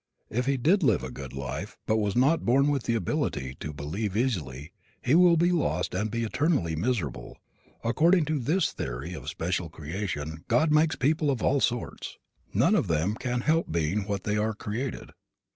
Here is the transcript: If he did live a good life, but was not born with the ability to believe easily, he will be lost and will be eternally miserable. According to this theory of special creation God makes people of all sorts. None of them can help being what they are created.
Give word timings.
If 0.31 0.47
he 0.47 0.57
did 0.57 0.81
live 0.81 1.03
a 1.03 1.11
good 1.11 1.31
life, 1.31 1.77
but 1.85 1.97
was 1.97 2.15
not 2.15 2.43
born 2.43 2.69
with 2.69 2.85
the 2.85 2.95
ability 2.95 3.55
to 3.59 3.71
believe 3.71 4.17
easily, 4.17 4.71
he 4.99 5.13
will 5.13 5.37
be 5.37 5.51
lost 5.51 5.93
and 5.93 6.05
will 6.05 6.09
be 6.09 6.23
eternally 6.23 6.75
miserable. 6.75 7.37
According 7.83 8.25
to 8.25 8.39
this 8.39 8.71
theory 8.71 9.13
of 9.13 9.29
special 9.29 9.69
creation 9.69 10.43
God 10.47 10.71
makes 10.71 10.95
people 10.95 11.29
of 11.29 11.43
all 11.43 11.59
sorts. 11.59 12.17
None 12.51 12.73
of 12.73 12.87
them 12.87 13.13
can 13.13 13.41
help 13.41 13.71
being 13.71 14.07
what 14.07 14.23
they 14.23 14.37
are 14.37 14.55
created. 14.55 15.11